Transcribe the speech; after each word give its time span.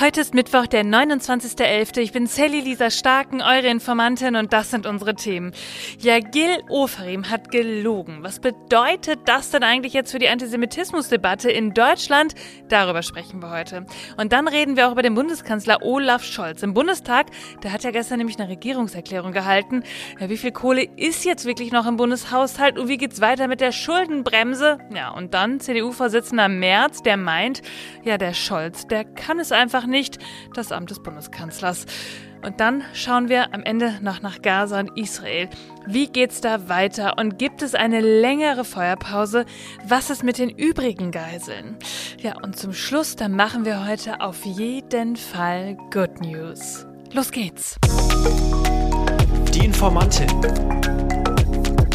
Heute 0.00 0.22
ist 0.22 0.32
Mittwoch, 0.32 0.66
der 0.66 0.82
29.11. 0.82 1.98
Ich 1.98 2.12
bin 2.12 2.26
Sally 2.26 2.60
Lisa 2.60 2.90
Starken, 2.90 3.42
eure 3.42 3.66
Informantin 3.66 4.34
und 4.34 4.50
das 4.50 4.70
sind 4.70 4.86
unsere 4.86 5.14
Themen. 5.14 5.52
Ja, 5.98 6.20
Gil 6.20 6.62
Oferim 6.70 7.28
hat 7.28 7.50
gelogen. 7.50 8.20
Was 8.22 8.40
bedeutet 8.40 9.20
das 9.26 9.50
denn 9.50 9.62
eigentlich 9.62 9.92
jetzt 9.92 10.12
für 10.12 10.18
die 10.18 10.30
Antisemitismusdebatte 10.30 11.50
in 11.50 11.74
Deutschland? 11.74 12.34
Darüber 12.70 13.02
sprechen 13.02 13.42
wir 13.42 13.50
heute. 13.50 13.84
Und 14.16 14.32
dann 14.32 14.48
reden 14.48 14.78
wir 14.78 14.88
auch 14.88 14.92
über 14.92 15.02
den 15.02 15.14
Bundeskanzler 15.14 15.82
Olaf 15.82 16.24
Scholz. 16.24 16.62
Im 16.62 16.72
Bundestag, 16.72 17.26
der 17.62 17.70
hat 17.70 17.84
ja 17.84 17.90
gestern 17.90 18.16
nämlich 18.16 18.38
eine 18.38 18.48
Regierungserklärung 18.48 19.32
gehalten. 19.32 19.82
Ja, 20.18 20.30
wie 20.30 20.38
viel 20.38 20.52
Kohle 20.52 20.84
ist 20.96 21.26
jetzt 21.26 21.44
wirklich 21.44 21.72
noch 21.72 21.86
im 21.86 21.98
Bundeshaushalt 21.98 22.78
und 22.78 22.88
wie 22.88 22.96
geht's 22.96 23.20
weiter 23.20 23.48
mit 23.48 23.60
der 23.60 23.72
Schuldenbremse? 23.72 24.78
Ja, 24.94 25.10
und 25.10 25.34
dann 25.34 25.60
CDU-Vorsitzender 25.60 26.48
Merz, 26.48 27.02
der 27.02 27.18
meint, 27.18 27.60
ja, 28.02 28.16
der 28.16 28.32
Scholz, 28.32 28.86
der 28.86 29.04
kann 29.04 29.38
es 29.38 29.52
einfach 29.52 29.89
nicht, 29.90 30.18
das 30.54 30.72
Amt 30.72 30.90
des 30.90 31.00
Bundeskanzlers. 31.02 31.86
Und 32.42 32.58
dann 32.60 32.82
schauen 32.94 33.28
wir 33.28 33.52
am 33.52 33.62
Ende 33.62 33.98
noch 34.00 34.22
nach 34.22 34.40
Gaza 34.40 34.80
und 34.80 34.96
Israel. 34.96 35.48
Wie 35.86 36.06
geht's 36.06 36.40
da 36.40 36.68
weiter 36.68 37.18
und 37.18 37.38
gibt 37.38 37.60
es 37.62 37.74
eine 37.74 38.00
längere 38.00 38.64
Feuerpause? 38.64 39.44
Was 39.86 40.08
ist 40.08 40.24
mit 40.24 40.38
den 40.38 40.48
übrigen 40.48 41.10
Geiseln? 41.10 41.76
Ja, 42.18 42.36
und 42.42 42.58
zum 42.58 42.72
Schluss, 42.72 43.16
da 43.16 43.28
machen 43.28 43.64
wir 43.64 43.86
heute 43.86 44.20
auf 44.20 44.44
jeden 44.46 45.16
Fall 45.16 45.76
Good 45.90 46.20
News. 46.22 46.86
Los 47.12 47.30
geht's. 47.30 47.76
Die 49.52 49.64
Informantin. 49.64 50.28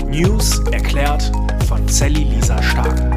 News 0.08 0.60
erklärt 0.72 1.32
von 1.68 1.88
Sally 1.88 2.24
Lisa 2.24 2.62
Stark. 2.62 3.15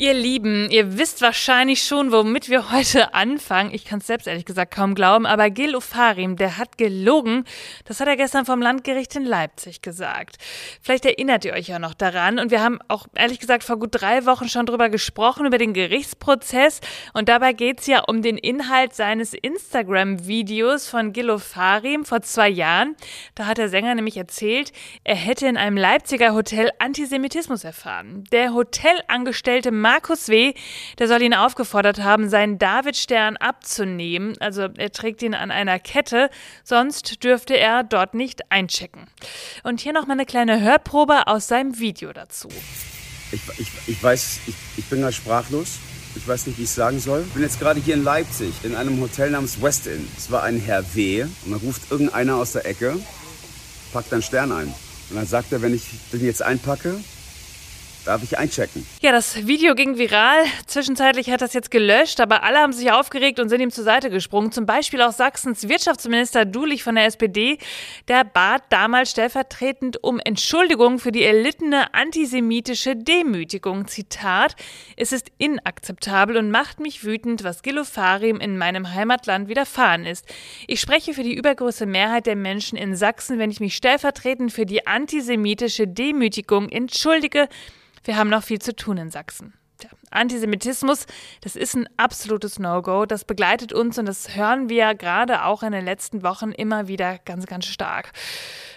Ihr 0.00 0.14
Lieben, 0.14 0.70
ihr 0.70 0.96
wisst 0.96 1.22
wahrscheinlich 1.22 1.82
schon, 1.82 2.12
womit 2.12 2.48
wir 2.48 2.70
heute 2.70 3.14
anfangen. 3.14 3.74
Ich 3.74 3.84
kann 3.84 3.98
es 3.98 4.06
selbst 4.06 4.28
ehrlich 4.28 4.44
gesagt 4.44 4.72
kaum 4.72 4.94
glauben, 4.94 5.26
aber 5.26 5.50
Gil 5.50 5.74
Ofarim, 5.74 6.36
der 6.36 6.56
hat 6.56 6.78
gelogen. 6.78 7.44
Das 7.84 7.98
hat 7.98 8.06
er 8.06 8.16
gestern 8.16 8.46
vom 8.46 8.62
Landgericht 8.62 9.16
in 9.16 9.24
Leipzig 9.24 9.82
gesagt. 9.82 10.36
Vielleicht 10.80 11.04
erinnert 11.04 11.44
ihr 11.44 11.52
euch 11.52 11.66
ja 11.66 11.80
noch 11.80 11.94
daran. 11.94 12.38
Und 12.38 12.52
wir 12.52 12.62
haben 12.62 12.78
auch 12.86 13.08
ehrlich 13.16 13.40
gesagt 13.40 13.64
vor 13.64 13.76
gut 13.76 13.88
drei 13.90 14.24
Wochen 14.24 14.48
schon 14.48 14.66
drüber 14.66 14.88
gesprochen, 14.88 15.46
über 15.46 15.58
den 15.58 15.72
Gerichtsprozess. 15.72 16.80
Und 17.12 17.28
dabei 17.28 17.52
geht's 17.52 17.88
ja 17.88 18.04
um 18.06 18.22
den 18.22 18.38
Inhalt 18.38 18.94
seines 18.94 19.34
Instagram-Videos 19.34 20.88
von 20.88 21.12
Gil 21.12 21.28
Ofarim 21.28 22.04
vor 22.04 22.22
zwei 22.22 22.48
Jahren. 22.48 22.94
Da 23.34 23.46
hat 23.46 23.58
der 23.58 23.68
Sänger 23.68 23.96
nämlich 23.96 24.16
erzählt, 24.16 24.70
er 25.02 25.16
hätte 25.16 25.48
in 25.48 25.56
einem 25.56 25.76
Leipziger 25.76 26.34
Hotel 26.34 26.70
Antisemitismus 26.78 27.64
erfahren. 27.64 28.22
Der 28.30 28.54
Hotelangestellte 28.54 29.72
Markus 29.88 30.28
W., 30.28 30.52
der 30.98 31.08
soll 31.08 31.22
ihn 31.22 31.32
aufgefordert 31.32 32.00
haben, 32.00 32.28
seinen 32.28 32.58
Davidstern 32.58 33.38
abzunehmen. 33.38 34.36
Also 34.38 34.68
er 34.76 34.92
trägt 34.92 35.22
ihn 35.22 35.32
an 35.32 35.50
einer 35.50 35.78
Kette, 35.78 36.28
sonst 36.62 37.24
dürfte 37.24 37.56
er 37.56 37.84
dort 37.84 38.12
nicht 38.12 38.52
einchecken. 38.52 39.06
Und 39.62 39.80
hier 39.80 39.94
nochmal 39.94 40.18
eine 40.18 40.26
kleine 40.26 40.60
Hörprobe 40.60 41.26
aus 41.26 41.48
seinem 41.48 41.78
Video 41.78 42.12
dazu. 42.12 42.50
Ich, 43.32 43.40
ich, 43.56 43.68
ich 43.86 44.02
weiß, 44.02 44.40
ich, 44.46 44.54
ich 44.76 44.84
bin 44.90 45.00
da 45.00 45.10
sprachlos. 45.10 45.78
Ich 46.16 46.28
weiß 46.28 46.48
nicht, 46.48 46.58
wie 46.58 46.64
ich 46.64 46.68
es 46.68 46.74
sagen 46.74 47.00
soll. 47.00 47.24
Ich 47.26 47.32
bin 47.32 47.42
jetzt 47.42 47.58
gerade 47.58 47.80
hier 47.80 47.94
in 47.94 48.04
Leipzig, 48.04 48.52
in 48.64 48.76
einem 48.76 49.00
Hotel 49.00 49.30
namens 49.30 49.62
West 49.62 49.86
Inn. 49.86 50.06
Es 50.18 50.30
war 50.30 50.42
ein 50.42 50.60
Herr 50.60 50.84
W. 50.94 51.22
Und 51.22 51.32
dann 51.46 51.60
ruft 51.60 51.90
irgendeiner 51.90 52.36
aus 52.36 52.52
der 52.52 52.66
Ecke, 52.66 52.98
packt 53.94 54.12
einen 54.12 54.20
Stern 54.20 54.52
ein. 54.52 54.66
Und 55.08 55.16
dann 55.16 55.26
sagt 55.26 55.50
er, 55.50 55.62
wenn 55.62 55.72
ich 55.72 55.86
den 56.12 56.26
jetzt 56.26 56.42
einpacke, 56.42 57.00
Darf 58.04 58.22
ich 58.22 58.38
einchecken? 58.38 58.86
Ja, 59.02 59.12
das 59.12 59.46
Video 59.46 59.74
ging 59.74 59.98
viral. 59.98 60.44
Zwischenzeitlich 60.66 61.30
hat 61.30 61.42
das 61.42 61.52
jetzt 61.52 61.70
gelöscht, 61.70 62.20
aber 62.20 62.42
alle 62.42 62.58
haben 62.58 62.72
sich 62.72 62.90
aufgeregt 62.90 63.38
und 63.38 63.48
sind 63.48 63.60
ihm 63.60 63.70
zur 63.70 63.84
Seite 63.84 64.08
gesprungen. 64.08 64.50
Zum 64.50 64.64
Beispiel 64.64 65.02
auch 65.02 65.12
Sachsens 65.12 65.68
Wirtschaftsminister 65.68 66.46
Dulich 66.46 66.82
von 66.82 66.94
der 66.94 67.04
SPD. 67.04 67.58
Der 68.08 68.24
bat 68.24 68.62
damals 68.70 69.10
stellvertretend 69.10 70.02
um 70.02 70.20
Entschuldigung 70.20 70.98
für 70.98 71.12
die 71.12 71.22
erlittene 71.22 71.92
antisemitische 71.92 72.96
Demütigung. 72.96 73.86
Zitat: 73.88 74.56
Es 74.96 75.12
ist 75.12 75.30
inakzeptabel 75.36 76.38
und 76.38 76.50
macht 76.50 76.80
mich 76.80 77.04
wütend, 77.04 77.44
was 77.44 77.62
Gilofarim 77.62 78.40
in 78.40 78.56
meinem 78.56 78.94
Heimatland 78.94 79.48
widerfahren 79.48 80.06
ist. 80.06 80.24
Ich 80.66 80.80
spreche 80.80 81.12
für 81.12 81.22
die 81.22 81.34
übergroße 81.34 81.84
Mehrheit 81.84 82.26
der 82.26 82.36
Menschen 82.36 82.78
in 82.78 82.96
Sachsen, 82.96 83.38
wenn 83.38 83.50
ich 83.50 83.60
mich 83.60 83.76
stellvertretend 83.76 84.52
für 84.52 84.64
die 84.64 84.86
antisemitische 84.86 85.86
Demütigung 85.86 86.68
entschuldige. 86.68 87.48
Wir 88.08 88.16
haben 88.16 88.30
noch 88.30 88.42
viel 88.42 88.58
zu 88.58 88.74
tun 88.74 88.96
in 88.96 89.10
Sachsen. 89.10 89.52
Der 89.82 89.90
Antisemitismus, 90.10 91.06
das 91.40 91.56
ist 91.56 91.74
ein 91.74 91.88
absolutes 91.96 92.58
No-Go. 92.58 93.06
Das 93.06 93.24
begleitet 93.24 93.72
uns 93.72 93.98
und 93.98 94.06
das 94.06 94.36
hören 94.36 94.68
wir 94.68 94.94
gerade 94.94 95.44
auch 95.44 95.62
in 95.62 95.72
den 95.72 95.84
letzten 95.84 96.22
Wochen 96.22 96.52
immer 96.52 96.88
wieder 96.88 97.18
ganz, 97.18 97.46
ganz 97.46 97.66
stark. 97.66 98.12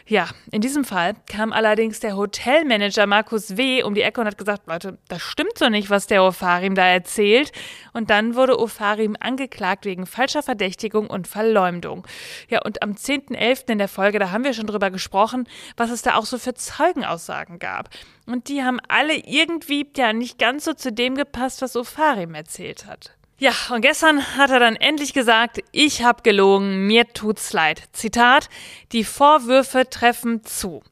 Ja, 0.08 0.28
in 0.52 0.62
diesem 0.62 0.84
Fall 0.84 1.14
kam 1.28 1.54
allerdings 1.54 2.00
der 2.02 2.18
Hotelmanager 2.18 3.06
Markus 3.08 3.56
W. 3.56 3.84
um 3.84 3.96
die 3.96 4.02
Ecke 4.02 4.20
und 4.20 4.28
hat 4.28 4.38
gesagt, 4.38 4.68
Leute, 4.68 4.98
das 5.08 5.22
stimmt 5.22 5.58
so 5.58 5.70
nicht, 5.70 5.90
was 5.90 6.08
der 6.08 6.24
Ofarim 6.24 6.76
da 6.76 6.86
erzählt. 6.86 7.52
Und 7.94 8.10
dann 8.10 8.36
wurde 8.36 8.60
Ofarim 8.60 9.16
angeklagt 9.20 9.86
wegen 9.86 10.06
falscher 10.06 10.44
Verdächtigung 10.44 11.08
und 11.08 11.28
Verleumdung. 11.28 12.06
Ja, 12.50 12.62
und 12.64 12.82
am 12.84 12.92
10.11. 12.92 13.70
in 13.72 13.78
der 13.78 13.88
Folge, 13.88 14.20
da 14.20 14.32
haben 14.32 14.44
wir 14.44 14.54
schon 14.54 14.68
drüber 14.68 14.92
gesprochen, 14.92 15.48
was 15.78 15.92
es 15.92 16.02
da 16.02 16.16
auch 16.16 16.26
so 16.26 16.38
für 16.38 16.56
Zeugenaussagen 16.56 17.60
gab. 17.60 17.90
Und 18.26 18.50
die 18.50 18.64
haben 18.64 18.80
alle 18.88 19.16
irgendwie 19.16 19.88
ja 19.96 20.14
nicht 20.14 20.38
ganz 20.40 20.66
so 20.66 20.74
zu 20.74 20.92
dem 20.92 21.16
gepasst, 21.22 21.62
was 21.62 21.76
Ofarim 21.76 22.34
erzählt 22.34 22.86
hat. 22.86 23.16
Ja, 23.38 23.54
und 23.74 23.82
gestern 23.82 24.38
hat 24.38 24.52
er 24.52 24.60
dann 24.60 24.76
endlich 24.76 25.14
gesagt, 25.14 25.64
ich 25.72 26.04
habe 26.04 26.22
gelogen, 26.22 26.86
mir 26.86 27.12
tut's 27.12 27.54
leid. 27.54 27.82
Zitat, 27.92 28.50
die 28.92 29.04
Vorwürfe 29.04 29.90
treffen 29.90 30.44
zu. 30.44 30.84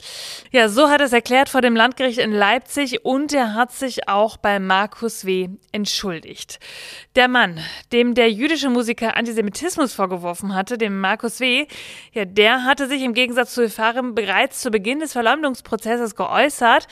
Ja, 0.49 0.67
so 0.67 0.89
hat 0.89 0.99
es 0.99 1.13
erklärt 1.13 1.49
vor 1.49 1.61
dem 1.61 1.75
Landgericht 1.75 2.17
in 2.17 2.31
Leipzig 2.31 3.05
und 3.05 3.33
er 3.33 3.53
hat 3.53 3.71
sich 3.71 4.07
auch 4.07 4.37
bei 4.37 4.59
Markus 4.59 5.25
W. 5.25 5.49
entschuldigt. 5.71 6.59
Der 7.15 7.27
Mann, 7.27 7.59
dem 7.91 8.15
der 8.15 8.31
jüdische 8.31 8.71
Musiker 8.71 9.15
Antisemitismus 9.15 9.93
vorgeworfen 9.93 10.55
hatte, 10.55 10.79
dem 10.79 10.99
Markus 10.99 11.39
W., 11.39 11.67
ja, 12.13 12.25
der 12.25 12.65
hatte 12.65 12.87
sich 12.87 13.03
im 13.03 13.13
Gegensatz 13.13 13.53
zu 13.53 13.61
Ephraim 13.61 14.15
bereits 14.15 14.61
zu 14.61 14.71
Beginn 14.71 15.01
des 15.01 15.13
Verleumdungsprozesses 15.13 16.15
geäußert 16.15 16.87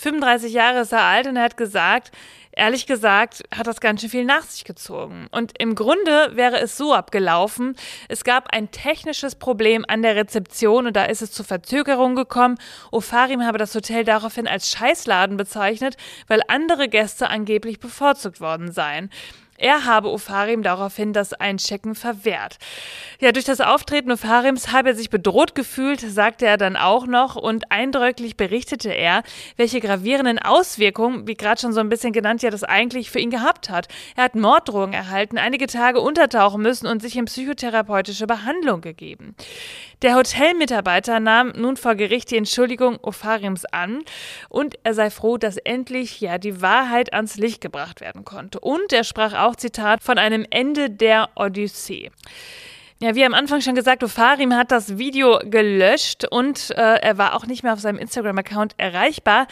35 0.00 0.52
Jahre 0.52 0.80
ist 0.80 0.92
er 0.92 1.02
alt 1.02 1.26
und 1.26 1.36
er 1.36 1.44
hat 1.44 1.56
gesagt, 1.56 2.10
ehrlich 2.52 2.86
gesagt, 2.86 3.42
hat 3.54 3.66
das 3.66 3.80
ganz 3.80 4.00
schön 4.00 4.10
viel 4.10 4.24
nach 4.24 4.42
sich 4.42 4.64
gezogen. 4.64 5.28
Und 5.30 5.52
im 5.58 5.74
Grunde 5.74 6.30
wäre 6.34 6.60
es 6.60 6.76
so 6.76 6.94
abgelaufen, 6.94 7.76
es 8.08 8.24
gab 8.24 8.52
ein 8.52 8.70
technisches 8.70 9.34
Problem 9.34 9.84
an 9.88 10.02
der 10.02 10.16
Rezeption 10.16 10.86
und 10.86 10.96
da 10.96 11.04
ist 11.04 11.22
es 11.22 11.32
zu 11.32 11.44
Verzögerungen 11.44 12.16
gekommen. 12.16 12.58
Ofarim 12.90 13.44
habe 13.44 13.58
das 13.58 13.74
Hotel 13.74 14.04
daraufhin 14.04 14.48
als 14.48 14.70
Scheißladen 14.70 15.36
bezeichnet, 15.36 15.96
weil 16.26 16.42
andere 16.48 16.88
Gäste 16.88 17.28
angeblich 17.28 17.80
bevorzugt 17.80 18.40
worden 18.40 18.72
seien. 18.72 19.10
Er 19.60 19.84
habe 19.84 20.10
Ofarim 20.10 20.62
daraufhin 20.62 21.12
das 21.12 21.34
Einchecken 21.34 21.94
verwehrt. 21.94 22.56
Ja, 23.20 23.30
durch 23.30 23.44
das 23.44 23.60
Auftreten 23.60 24.10
Ofarims 24.10 24.72
habe 24.72 24.88
er 24.88 24.94
sich 24.94 25.10
bedroht 25.10 25.54
gefühlt, 25.54 26.00
sagte 26.00 26.46
er 26.46 26.56
dann 26.56 26.76
auch 26.76 27.06
noch 27.06 27.36
und 27.36 27.70
eindrücklich 27.70 28.38
berichtete 28.38 28.90
er, 28.90 29.22
welche 29.58 29.80
gravierenden 29.80 30.38
Auswirkungen, 30.38 31.28
wie 31.28 31.34
gerade 31.34 31.60
schon 31.60 31.74
so 31.74 31.80
ein 31.80 31.90
bisschen 31.90 32.14
genannt, 32.14 32.42
ja 32.42 32.48
das 32.48 32.64
eigentlich 32.64 33.10
für 33.10 33.20
ihn 33.20 33.28
gehabt 33.28 33.68
hat. 33.68 33.88
Er 34.16 34.24
hat 34.24 34.34
Morddrohungen 34.34 34.94
erhalten, 34.94 35.36
einige 35.36 35.66
Tage 35.66 36.00
untertauchen 36.00 36.62
müssen 36.62 36.86
und 36.86 37.02
sich 37.02 37.16
in 37.16 37.26
psychotherapeutische 37.26 38.26
Behandlung 38.26 38.80
gegeben. 38.80 39.34
Der 40.02 40.14
Hotelmitarbeiter 40.14 41.20
nahm 41.20 41.52
nun 41.56 41.76
vor 41.76 41.94
Gericht 41.94 42.30
die 42.30 42.38
Entschuldigung 42.38 42.98
Ofarims 43.02 43.66
an 43.66 44.02
und 44.48 44.78
er 44.82 44.94
sei 44.94 45.10
froh, 45.10 45.36
dass 45.36 45.58
endlich 45.58 46.22
ja 46.22 46.38
die 46.38 46.62
Wahrheit 46.62 47.12
ans 47.12 47.36
Licht 47.36 47.60
gebracht 47.60 48.00
werden 48.00 48.24
konnte. 48.24 48.60
Und 48.60 48.94
er 48.94 49.04
sprach 49.04 49.34
auch, 49.34 49.56
Zitat, 49.56 50.02
von 50.02 50.16
einem 50.16 50.46
Ende 50.48 50.88
der 50.88 51.28
Odyssee. 51.36 52.10
Ja, 53.02 53.14
wie 53.14 53.24
am 53.24 53.32
Anfang 53.32 53.62
schon 53.62 53.74
gesagt, 53.74 54.04
Ofarim 54.04 54.54
hat 54.54 54.70
das 54.70 54.98
Video 54.98 55.38
gelöscht 55.42 56.26
und 56.30 56.70
äh, 56.72 56.98
er 57.00 57.16
war 57.16 57.34
auch 57.34 57.46
nicht 57.46 57.62
mehr 57.62 57.72
auf 57.72 57.80
seinem 57.80 57.96
Instagram-Account 57.96 58.74
erreichbar. 58.76 59.46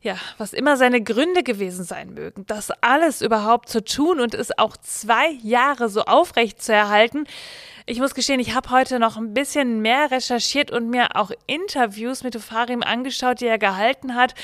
Ja, 0.00 0.16
was 0.38 0.54
immer 0.54 0.78
seine 0.78 1.02
Gründe 1.02 1.42
gewesen 1.42 1.84
sein 1.84 2.14
mögen, 2.14 2.46
das 2.46 2.70
alles 2.80 3.20
überhaupt 3.20 3.68
zu 3.68 3.84
tun 3.84 4.20
und 4.20 4.32
es 4.32 4.56
auch 4.56 4.78
zwei 4.78 5.32
Jahre 5.42 5.90
so 5.90 6.00
aufrecht 6.06 6.62
zu 6.62 6.72
erhalten, 6.72 7.26
ich 7.86 7.98
muss 7.98 8.14
gestehen, 8.14 8.40
ich 8.40 8.54
habe 8.54 8.70
heute 8.70 8.98
noch 8.98 9.18
ein 9.18 9.34
bisschen 9.34 9.82
mehr 9.82 10.10
recherchiert 10.10 10.70
und 10.70 10.88
mir 10.88 11.16
auch 11.16 11.30
Interviews 11.46 12.22
mit 12.22 12.34
Ofarim 12.34 12.82
angeschaut, 12.82 13.42
die 13.42 13.46
er 13.46 13.58
gehalten 13.58 14.14
hat 14.14 14.34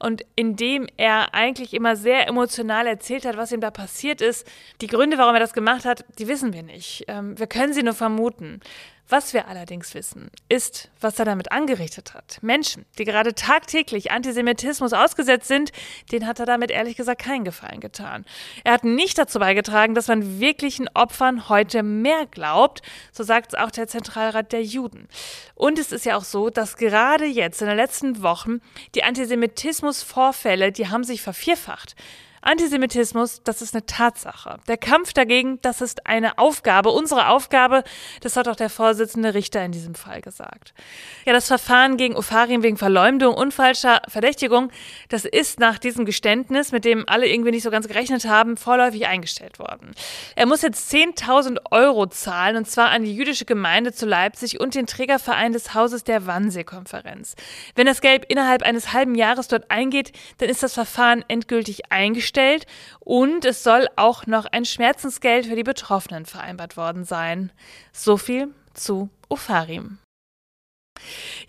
und 0.00 0.24
in 0.34 0.56
dem 0.56 0.88
er 0.96 1.32
eigentlich 1.32 1.74
immer 1.74 1.94
sehr 1.94 2.26
emotional 2.26 2.88
erzählt 2.88 3.24
hat, 3.24 3.36
was 3.36 3.52
ihm 3.52 3.60
da 3.60 3.70
passiert 3.70 4.20
ist. 4.20 4.44
Die 4.80 4.88
Gründe, 4.88 5.16
warum 5.16 5.34
er 5.34 5.40
das 5.40 5.52
gemacht 5.52 5.84
hat, 5.84 6.04
die 6.18 6.26
wissen 6.26 6.52
wir 6.52 6.64
nicht. 6.64 7.04
Ähm, 7.06 7.38
wir 7.38 7.46
können 7.46 7.72
sie 7.72 7.84
nur 7.84 7.94
vermuten. 8.08 8.60
Was 9.10 9.32
wir 9.32 9.48
allerdings 9.48 9.94
wissen, 9.94 10.30
ist, 10.50 10.90
was 11.00 11.18
er 11.18 11.24
damit 11.24 11.50
angerichtet 11.50 12.12
hat. 12.12 12.38
Menschen, 12.42 12.84
die 12.98 13.04
gerade 13.04 13.34
tagtäglich 13.34 14.10
Antisemitismus 14.10 14.92
ausgesetzt 14.92 15.48
sind, 15.48 15.72
denen 16.12 16.26
hat 16.26 16.40
er 16.40 16.44
damit 16.44 16.70
ehrlich 16.70 16.94
gesagt 16.94 17.22
keinen 17.22 17.44
Gefallen 17.44 17.80
getan. 17.80 18.26
Er 18.64 18.72
hat 18.74 18.84
nicht 18.84 19.16
dazu 19.16 19.38
beigetragen, 19.38 19.94
dass 19.94 20.08
man 20.08 20.40
wirklichen 20.40 20.90
Opfern 20.92 21.48
heute 21.48 21.82
mehr 21.82 22.26
glaubt, 22.30 22.82
so 23.10 23.24
sagt 23.24 23.54
es 23.54 23.58
auch 23.58 23.70
der 23.70 23.88
Zentralrat 23.88 24.52
der 24.52 24.62
Juden. 24.62 25.08
Und 25.54 25.78
es 25.78 25.90
ist 25.90 26.04
ja 26.04 26.16
auch 26.18 26.24
so, 26.24 26.50
dass 26.50 26.76
gerade 26.76 27.24
jetzt 27.24 27.62
in 27.62 27.68
den 27.68 27.78
letzten 27.78 28.22
Wochen 28.22 28.60
die 28.94 29.04
Antisemitismusvorfälle, 29.04 30.70
die 30.70 30.88
haben 30.88 31.04
sich 31.04 31.22
vervierfacht. 31.22 31.96
Antisemitismus, 32.40 33.42
das 33.42 33.62
ist 33.62 33.74
eine 33.74 33.84
Tatsache. 33.86 34.58
Der 34.68 34.76
Kampf 34.76 35.12
dagegen, 35.12 35.60
das 35.62 35.80
ist 35.80 36.06
eine 36.06 36.38
Aufgabe, 36.38 36.90
unsere 36.90 37.28
Aufgabe. 37.28 37.82
Das 38.20 38.36
hat 38.36 38.48
auch 38.48 38.56
der 38.56 38.70
Vorsitzende 38.70 39.34
Richter 39.34 39.64
in 39.64 39.72
diesem 39.72 39.94
Fall 39.94 40.20
gesagt. 40.20 40.72
Ja, 41.24 41.32
das 41.32 41.48
Verfahren 41.48 41.96
gegen 41.96 42.16
Ofarim 42.16 42.62
wegen 42.62 42.76
Verleumdung 42.76 43.34
und 43.34 43.52
falscher 43.52 44.02
Verdächtigung, 44.08 44.70
das 45.08 45.24
ist 45.24 45.58
nach 45.58 45.78
diesem 45.78 46.04
Geständnis, 46.04 46.72
mit 46.72 46.84
dem 46.84 47.08
alle 47.08 47.26
irgendwie 47.26 47.50
nicht 47.50 47.64
so 47.64 47.70
ganz 47.70 47.88
gerechnet 47.88 48.24
haben, 48.26 48.56
vorläufig 48.56 49.06
eingestellt 49.06 49.58
worden. 49.58 49.92
Er 50.36 50.46
muss 50.46 50.62
jetzt 50.62 50.92
10.000 50.92 51.58
Euro 51.70 52.06
zahlen 52.06 52.56
und 52.56 52.68
zwar 52.68 52.90
an 52.90 53.02
die 53.02 53.14
jüdische 53.14 53.44
Gemeinde 53.44 53.92
zu 53.92 54.06
Leipzig 54.06 54.60
und 54.60 54.74
den 54.74 54.86
Trägerverein 54.86 55.52
des 55.52 55.74
Hauses 55.74 56.04
der 56.04 56.26
Wannsee-Konferenz. 56.26 57.34
Wenn 57.74 57.86
das 57.86 58.00
Geld 58.00 58.24
innerhalb 58.26 58.62
eines 58.62 58.92
halben 58.92 59.14
Jahres 59.14 59.48
dort 59.48 59.70
eingeht, 59.70 60.12
dann 60.38 60.48
ist 60.48 60.62
das 60.62 60.74
Verfahren 60.74 61.24
endgültig 61.28 61.90
eingestellt 61.90 62.27
gestellt 62.28 62.66
und 63.00 63.44
es 63.44 63.62
soll 63.62 63.88
auch 63.96 64.26
noch 64.26 64.44
ein 64.44 64.64
Schmerzensgeld 64.64 65.46
für 65.46 65.56
die 65.56 65.62
Betroffenen 65.62 66.26
vereinbart 66.26 66.76
worden 66.76 67.04
sein. 67.04 67.50
So 67.92 68.18
viel 68.18 68.54
zu 68.74 69.08
Ofarim. 69.30 69.98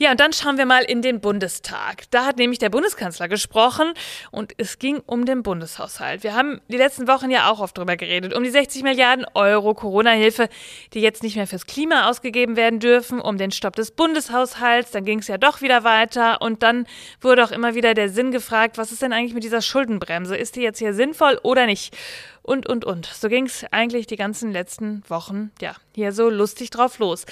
Ja, 0.02 0.12
und 0.12 0.22
dann 0.22 0.32
schauen 0.32 0.58
wir 0.58 0.66
mal 0.66 0.84
in 0.84 1.02
den 1.02 1.20
Bundestag. 1.20 2.10
Da 2.10 2.26
hat 2.26 2.38
nämlich 2.38 2.58
der 2.58 2.70
Bundeskanzler 2.70 3.28
gesprochen 3.28 3.92
und 4.32 4.54
es 4.56 4.80
ging 4.80 5.02
um 5.06 5.26
den 5.26 5.44
Bundeshaushalt. 5.44 6.24
Wir 6.24 6.34
haben 6.34 6.62
die 6.70 6.78
letzten 6.78 7.06
Wochen 7.10 7.30
ja 7.30 7.52
auch 7.52 7.60
oft 7.60 7.78
drüber 7.78 7.98
geredet, 7.98 8.34
um 8.34 8.42
die 8.42 8.50
60 8.50 8.84
Milliarden 8.84 9.26
Euro 9.34 9.74
Corona-Hilfe, 9.74 10.48
die 10.94 11.02
jetzt 11.02 11.22
nicht 11.22 11.36
mehr 11.36 11.48
fürs 11.48 11.66
Klima 11.66 12.10
ausgegeben 12.10 12.56
werden 12.56 12.80
dürfen, 12.80 13.20
um 13.20 13.38
den 13.38 13.52
Stopp 13.52 13.76
des 13.76 13.92
Bundeshaushalts. 13.92 14.92
Dann 14.92 15.04
ging 15.04 15.20
es 15.20 15.28
ja 15.28 15.38
doch 15.38 15.62
wieder 15.62 15.84
weiter 15.84 16.42
und 16.42 16.64
dann 16.64 16.88
wurde 17.20 17.44
auch 17.44 17.52
immer 17.52 17.76
wieder 17.76 17.94
der 17.94 18.08
Sinn 18.08 18.32
gefragt, 18.32 18.78
was 18.78 18.94
ist 18.94 19.02
denn 19.02 19.12
eigentlich 19.12 19.34
mit 19.34 19.44
dieser 19.44 19.62
Schuldenbremse? 19.62 20.38
Ist 20.38 20.56
die 20.56 20.62
jetzt 20.62 20.80
hier 20.80 20.94
sinnvoll 20.94 21.42
oder 21.44 21.66
nicht? 21.66 21.94
Und, 22.42 22.70
und, 22.70 22.86
und. 22.86 23.06
So 23.06 23.28
ging 23.28 23.48
es 23.48 23.66
eigentlich 23.72 24.08
die 24.08 24.16
ganzen 24.16 24.54
letzten 24.54 25.04
Wochen, 25.10 25.52
ja, 25.60 25.76
hier 25.94 26.14
so 26.14 26.30
lustig 26.30 26.70
drauf 26.70 27.00
los. 27.00 27.26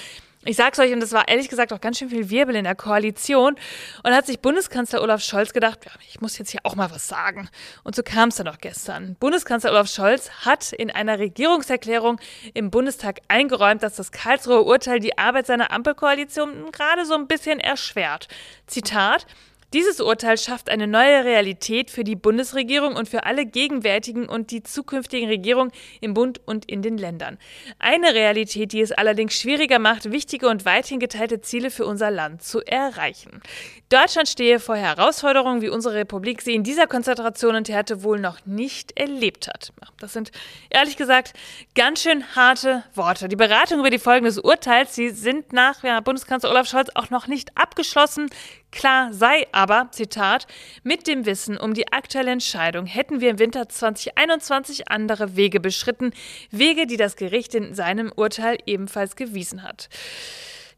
Ich 0.44 0.56
sag's 0.56 0.78
euch, 0.78 0.92
und 0.92 1.02
es 1.02 1.12
war 1.12 1.26
ehrlich 1.26 1.48
gesagt 1.48 1.72
auch 1.72 1.80
ganz 1.80 1.98
schön 1.98 2.10
viel 2.10 2.30
Wirbel 2.30 2.54
in 2.54 2.62
der 2.62 2.76
Koalition. 2.76 3.56
Und 4.04 4.14
hat 4.14 4.26
sich 4.26 4.40
Bundeskanzler 4.40 5.02
Olaf 5.02 5.20
Scholz 5.20 5.52
gedacht, 5.52 5.84
ja, 5.84 5.90
ich 6.08 6.20
muss 6.20 6.38
jetzt 6.38 6.50
hier 6.50 6.60
auch 6.62 6.76
mal 6.76 6.90
was 6.92 7.08
sagen. 7.08 7.48
Und 7.82 7.96
so 7.96 8.04
kam 8.04 8.28
es 8.28 8.36
dann 8.36 8.46
auch 8.46 8.58
gestern. 8.58 9.16
Bundeskanzler 9.18 9.72
Olaf 9.72 9.88
Scholz 9.88 10.30
hat 10.44 10.72
in 10.72 10.92
einer 10.92 11.18
Regierungserklärung 11.18 12.20
im 12.54 12.70
Bundestag 12.70 13.18
eingeräumt, 13.26 13.82
dass 13.82 13.96
das 13.96 14.12
Karlsruher 14.12 14.64
Urteil 14.64 15.00
die 15.00 15.18
Arbeit 15.18 15.46
seiner 15.46 15.72
Ampelkoalition 15.72 16.70
gerade 16.70 17.04
so 17.04 17.14
ein 17.14 17.26
bisschen 17.26 17.58
erschwert. 17.58 18.28
Zitat, 18.68 19.26
dieses 19.74 20.00
Urteil 20.00 20.38
schafft 20.38 20.70
eine 20.70 20.86
neue 20.86 21.24
Realität 21.24 21.90
für 21.90 22.04
die 22.04 22.16
Bundesregierung 22.16 22.96
und 22.96 23.08
für 23.08 23.24
alle 23.24 23.44
gegenwärtigen 23.44 24.26
und 24.26 24.50
die 24.50 24.62
zukünftigen 24.62 25.28
Regierungen 25.28 25.72
im 26.00 26.14
Bund 26.14 26.40
und 26.46 26.64
in 26.64 26.80
den 26.80 26.96
Ländern. 26.96 27.38
Eine 27.78 28.14
Realität, 28.14 28.72
die 28.72 28.80
es 28.80 28.92
allerdings 28.92 29.34
schwieriger 29.34 29.78
macht, 29.78 30.10
wichtige 30.10 30.48
und 30.48 30.64
weithin 30.64 31.00
geteilte 31.00 31.42
Ziele 31.42 31.70
für 31.70 31.84
unser 31.84 32.10
Land 32.10 32.42
zu 32.42 32.64
erreichen. 32.64 33.42
Deutschland 33.90 34.28
stehe 34.28 34.58
vor 34.58 34.76
Herausforderungen, 34.76 35.60
wie 35.60 35.68
unsere 35.68 35.94
Republik 35.94 36.42
sie 36.42 36.54
in 36.54 36.62
dieser 36.62 36.86
Konzentration 36.86 37.54
und 37.54 37.68
Härte 37.68 38.02
wohl 38.02 38.20
noch 38.20 38.46
nicht 38.46 38.98
erlebt 38.98 39.48
hat. 39.48 39.72
Das 39.98 40.12
sind 40.12 40.30
ehrlich 40.70 40.96
gesagt 40.96 41.34
ganz 41.74 42.02
schön 42.02 42.24
harte 42.34 42.84
Worte. 42.94 43.28
Die 43.28 43.36
Beratungen 43.36 43.80
über 43.80 43.90
die 43.90 43.98
Folgen 43.98 44.24
des 44.24 44.38
Urteils, 44.38 44.94
sie 44.94 45.10
sind 45.10 45.52
nach 45.52 45.82
ja, 45.82 46.00
Bundeskanzler 46.00 46.50
Olaf 46.50 46.68
Scholz 46.68 46.88
auch 46.94 47.10
noch 47.10 47.26
nicht 47.26 47.56
abgeschlossen. 47.56 48.30
Klar 48.70 49.12
sei 49.12 49.46
aber, 49.52 49.88
Zitat, 49.92 50.46
mit 50.82 51.06
dem 51.06 51.24
Wissen 51.24 51.56
um 51.56 51.72
die 51.72 51.90
aktuelle 51.90 52.30
Entscheidung 52.30 52.86
hätten 52.86 53.20
wir 53.20 53.30
im 53.30 53.38
Winter 53.38 53.68
2021 53.68 54.90
andere 54.90 55.36
Wege 55.36 55.58
beschritten, 55.58 56.12
Wege, 56.50 56.86
die 56.86 56.98
das 56.98 57.16
Gericht 57.16 57.54
in 57.54 57.74
seinem 57.74 58.12
Urteil 58.14 58.58
ebenfalls 58.66 59.16
gewiesen 59.16 59.62
hat. 59.62 59.88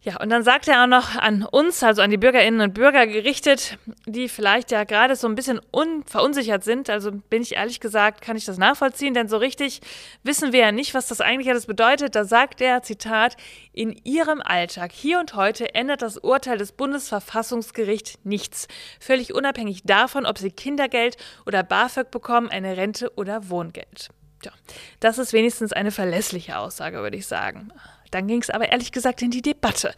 Ja, 0.03 0.19
und 0.19 0.31
dann 0.31 0.43
sagt 0.43 0.67
er 0.67 0.83
auch 0.83 0.87
noch 0.87 1.15
an 1.17 1.45
uns, 1.45 1.83
also 1.83 2.01
an 2.01 2.11
die 2.11 2.17
Bürgerinnen 2.17 2.63
und 2.63 2.73
Bürger 2.73 3.07
gerichtet, 3.07 3.77
die 4.07 4.31
vielleicht 4.31 4.71
ja 4.71 4.85
gerade 4.85 5.15
so 5.15 5.29
ein 5.29 5.35
bisschen 5.35 5.61
verunsichert 6.07 6.65
sind. 6.65 6.89
Also 6.89 7.11
bin 7.13 7.43
ich 7.43 7.57
ehrlich 7.57 7.81
gesagt, 7.81 8.23
kann 8.23 8.35
ich 8.35 8.47
das 8.47 8.57
nachvollziehen, 8.57 9.13
denn 9.13 9.29
so 9.29 9.37
richtig 9.37 9.83
wissen 10.23 10.55
wir 10.55 10.61
ja 10.61 10.73
nicht, 10.73 10.95
was 10.95 11.09
das 11.09 11.21
eigentlich 11.21 11.51
alles 11.51 11.67
bedeutet. 11.67 12.15
Da 12.15 12.25
sagt 12.25 12.63
er, 12.63 12.83
Zitat, 12.83 13.37
in 13.75 13.93
ihrem 14.05 14.41
Alltag, 14.41 14.91
hier 14.91 15.21
und 15.21 15.35
heute, 15.35 15.75
ändert 15.75 16.01
das 16.01 16.17
Urteil 16.17 16.57
des 16.57 16.73
Bundesverfassungsgerichts 16.73 18.21
nichts. 18.25 18.69
Völlig 19.01 19.35
unabhängig 19.35 19.83
davon, 19.85 20.25
ob 20.25 20.39
sie 20.39 20.51
Kindergeld 20.51 21.19
oder 21.45 21.63
BAföG 21.63 22.11
bekommen, 22.11 22.49
eine 22.49 22.79
Rente 22.79 23.13
oder 23.17 23.51
Wohngeld. 23.51 24.09
Ja, 24.43 24.53
das 25.01 25.19
ist 25.19 25.35
wenigstens 25.35 25.75
eine 25.75 25.91
verlässliche 25.91 26.57
Aussage, 26.57 27.03
würde 27.03 27.19
ich 27.19 27.27
sagen. 27.27 27.71
Dann 28.11 28.27
ging 28.27 28.41
es 28.43 28.51
aber 28.51 28.71
ehrlich 28.71 28.93
gesagt 28.93 29.23
in 29.23 29.31
die 29.31 29.43
Debatte. 29.43 29.95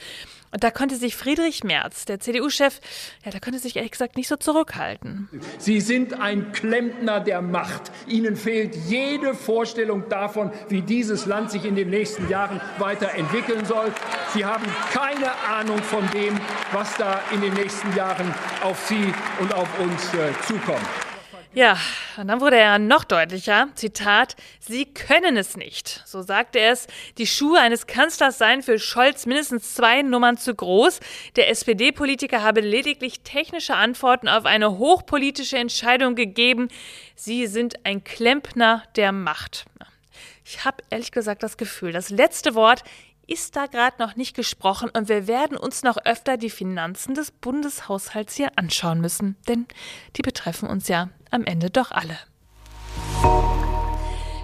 Und 0.52 0.62
da 0.62 0.70
konnte 0.70 0.96
sich 0.96 1.16
Friedrich 1.16 1.64
Merz, 1.64 2.04
der 2.04 2.20
CDU-Chef, 2.20 2.78
ja, 3.24 3.30
da 3.30 3.40
konnte 3.40 3.58
sich 3.58 3.76
ehrlich 3.76 3.92
gesagt 3.92 4.16
nicht 4.16 4.28
so 4.28 4.36
zurückhalten. 4.36 5.28
Sie 5.58 5.80
sind 5.80 6.20
ein 6.20 6.52
Klempner 6.52 7.20
der 7.20 7.40
Macht. 7.40 7.90
Ihnen 8.06 8.36
fehlt 8.36 8.76
jede 8.86 9.34
Vorstellung 9.34 10.10
davon, 10.10 10.52
wie 10.68 10.82
dieses 10.82 11.24
Land 11.24 11.50
sich 11.50 11.64
in 11.64 11.74
den 11.74 11.88
nächsten 11.88 12.28
Jahren 12.28 12.60
weiterentwickeln 12.78 13.64
soll. 13.64 13.92
Sie 14.34 14.44
haben 14.44 14.66
keine 14.92 15.32
Ahnung 15.48 15.78
von 15.78 16.06
dem, 16.10 16.38
was 16.72 16.94
da 16.98 17.22
in 17.32 17.40
den 17.40 17.54
nächsten 17.54 17.94
Jahren 17.96 18.34
auf 18.62 18.78
Sie 18.86 19.12
und 19.40 19.54
auf 19.54 19.68
uns 19.78 20.12
äh, 20.12 20.32
zukommt. 20.46 21.11
Ja, 21.54 21.76
und 22.16 22.28
dann 22.28 22.40
wurde 22.40 22.56
er 22.56 22.78
noch 22.78 23.04
deutlicher. 23.04 23.68
Zitat, 23.74 24.36
Sie 24.58 24.86
können 24.86 25.36
es 25.36 25.54
nicht. 25.54 26.02
So 26.06 26.22
sagte 26.22 26.58
er 26.58 26.72
es. 26.72 26.86
Die 27.18 27.26
Schuhe 27.26 27.60
eines 27.60 27.86
Kanzlers 27.86 28.38
seien 28.38 28.62
für 28.62 28.78
Scholz 28.78 29.26
mindestens 29.26 29.74
zwei 29.74 30.00
Nummern 30.00 30.38
zu 30.38 30.54
groß. 30.54 31.00
Der 31.36 31.50
SPD-Politiker 31.50 32.42
habe 32.42 32.62
lediglich 32.62 33.20
technische 33.20 33.74
Antworten 33.74 34.28
auf 34.28 34.46
eine 34.46 34.78
hochpolitische 34.78 35.58
Entscheidung 35.58 36.14
gegeben. 36.14 36.68
Sie 37.16 37.46
sind 37.46 37.84
ein 37.84 38.02
Klempner 38.02 38.84
der 38.96 39.12
Macht. 39.12 39.66
Ich 40.46 40.64
habe 40.64 40.82
ehrlich 40.88 41.12
gesagt 41.12 41.42
das 41.42 41.58
Gefühl, 41.58 41.92
das 41.92 42.08
letzte 42.08 42.54
Wort 42.54 42.82
ist 43.26 43.56
da 43.56 43.66
gerade 43.66 43.96
noch 43.98 44.16
nicht 44.16 44.34
gesprochen 44.34 44.90
und 44.90 45.08
wir 45.08 45.26
werden 45.26 45.56
uns 45.56 45.82
noch 45.82 45.96
öfter 46.04 46.36
die 46.36 46.50
Finanzen 46.50 47.14
des 47.14 47.30
Bundeshaushalts 47.30 48.34
hier 48.34 48.50
anschauen 48.56 49.00
müssen, 49.00 49.36
denn 49.48 49.66
die 50.16 50.22
betreffen 50.22 50.68
uns 50.68 50.88
ja 50.88 51.08
am 51.30 51.44
Ende 51.44 51.70
doch 51.70 51.90
alle. 51.90 52.18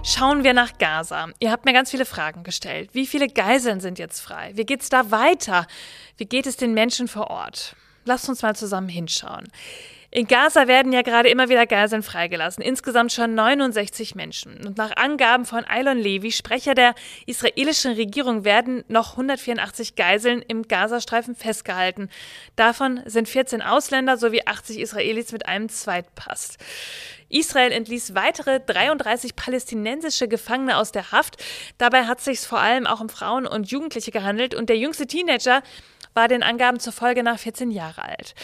Schauen 0.05 0.43
wir 0.43 0.55
nach 0.55 0.79
Gaza. 0.79 1.29
Ihr 1.39 1.51
habt 1.51 1.65
mir 1.65 1.73
ganz 1.73 1.91
viele 1.91 2.07
Fragen 2.07 2.43
gestellt. 2.43 2.91
Wie 2.95 3.07
viele 3.07 3.29
Geiseln 3.29 3.81
sind 3.81 3.99
jetzt 3.99 4.21
frei? 4.21 4.53
Wie 4.55 4.65
geht 4.65 4.81
es 4.81 4.89
da 4.89 5.11
weiter? 5.11 5.67
Wie 6.17 6.25
geht 6.25 6.47
es 6.47 6.57
den 6.57 6.73
Menschen 6.73 7.09
vor 7.09 7.29
Ort? 7.29 7.77
Lasst 8.05 8.29
uns 8.29 8.41
mal 8.41 8.57
zusammen 8.57 8.89
hinschauen. 8.89 9.49
In 10.11 10.27
Gaza 10.27 10.69
werden 10.69 10.95
ja 10.95 11.03
gerade 11.03 11.29
immer 11.29 11.51
wieder 11.51 11.67
Geiseln 11.67 12.03
freigelassen, 12.03 12.63
insgesamt 12.63 13.13
schon 13.13 13.35
69 13.35 14.15
Menschen. 14.15 14.67
Und 14.67 14.79
nach 14.79 14.97
Angaben 14.97 15.45
von 15.45 15.67
Eilon 15.69 15.99
Levi, 15.99 16.33
Sprecher 16.33 16.75
der 16.75 16.95
israelischen 17.27 17.93
Regierung, 17.93 18.43
werden 18.43 18.85
noch 18.89 19.13
184 19.13 19.97
Geiseln 19.97 20.41
im 20.41 20.63
Gazastreifen 20.67 21.35
festgehalten. 21.35 22.09
Davon 22.57 23.03
sind 23.05 23.29
14 23.29 23.61
Ausländer 23.61 24.17
sowie 24.17 24.47
80 24.47 24.79
Israelis 24.79 25.31
mit 25.33 25.47
einem 25.47 25.69
Zweitpass. 25.69 26.57
Israel 27.29 27.73
entließ 27.73 28.15
weitere 28.15 28.61
33 28.61 29.37
palästinensische 29.37 30.27
Gefangene 30.27 30.79
aus 30.79 30.91
der 30.91 31.13
Haft. 31.13 31.37
Dabei 31.77 32.07
hat 32.07 32.21
es 32.21 32.25
sich 32.25 32.41
vor 32.41 32.61
allem 32.61 32.87
auch 32.87 33.01
um 33.01 33.11
Frauen 33.11 33.47
und 33.47 33.71
Jugendliche 33.71 34.11
gehandelt 34.11 34.55
und 34.55 34.71
der 34.71 34.79
jüngste 34.79 35.07
Teenager 35.07 35.63
war 36.15 36.29
den 36.29 36.43
Angaben 36.43 36.81
zufolge 36.81 37.23
nach 37.23 37.39
14 37.39 37.71
Jahre 37.71 38.03
alt. 38.03 38.35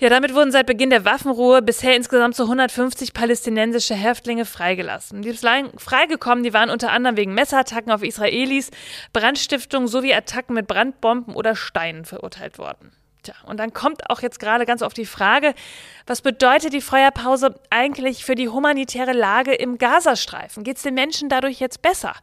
Ja, 0.00 0.08
damit 0.08 0.32
wurden 0.32 0.52
seit 0.52 0.66
Beginn 0.66 0.90
der 0.90 1.04
Waffenruhe 1.04 1.60
bisher 1.60 1.96
insgesamt 1.96 2.36
so 2.36 2.44
150 2.44 3.12
palästinensische 3.12 3.96
Häftlinge 3.96 4.44
freigelassen. 4.44 5.22
Die 5.22 5.32
freigekommen, 5.32 6.44
die 6.44 6.52
waren 6.52 6.70
unter 6.70 6.92
anderem 6.92 7.16
wegen 7.16 7.34
Messerattacken 7.34 7.90
auf 7.90 8.04
Israelis, 8.04 8.70
Brandstiftung 9.12 9.88
sowie 9.88 10.14
Attacken 10.14 10.54
mit 10.54 10.68
Brandbomben 10.68 11.34
oder 11.34 11.56
Steinen 11.56 12.04
verurteilt 12.04 12.58
worden. 12.58 12.92
Tja, 13.24 13.34
und 13.46 13.58
dann 13.58 13.72
kommt 13.72 14.08
auch 14.08 14.22
jetzt 14.22 14.38
gerade 14.38 14.66
ganz 14.66 14.82
oft 14.82 14.96
die 14.96 15.04
Frage, 15.04 15.52
was 16.06 16.22
bedeutet 16.22 16.74
die 16.74 16.80
Feuerpause 16.80 17.58
eigentlich 17.68 18.24
für 18.24 18.36
die 18.36 18.48
humanitäre 18.48 19.12
Lage 19.12 19.52
im 19.52 19.78
Gazastreifen? 19.78 20.62
Geht 20.62 20.76
es 20.76 20.84
den 20.84 20.94
Menschen 20.94 21.28
dadurch 21.28 21.58
jetzt 21.58 21.82
besser? 21.82 22.14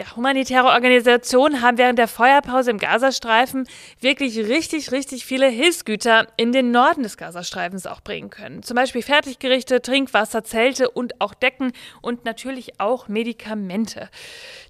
Ja, 0.00 0.16
humanitäre 0.16 0.64
Organisationen 0.64 1.60
haben 1.60 1.76
während 1.76 1.98
der 1.98 2.08
Feuerpause 2.08 2.70
im 2.70 2.78
Gazastreifen 2.78 3.68
wirklich 4.00 4.38
richtig, 4.38 4.92
richtig 4.92 5.26
viele 5.26 5.46
Hilfsgüter 5.46 6.26
in 6.38 6.52
den 6.52 6.70
Norden 6.70 7.02
des 7.02 7.18
Gazastreifens 7.18 7.86
auch 7.86 8.00
bringen 8.00 8.30
können. 8.30 8.62
Zum 8.62 8.76
Beispiel 8.76 9.02
Fertiggerichte, 9.02 9.82
Trinkwasser, 9.82 10.42
Zelte 10.42 10.88
und 10.88 11.20
auch 11.20 11.34
Decken 11.34 11.72
und 12.00 12.24
natürlich 12.24 12.80
auch 12.80 13.08
Medikamente. 13.08 14.08